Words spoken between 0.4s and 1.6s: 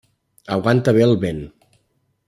Aguanta bé el vent.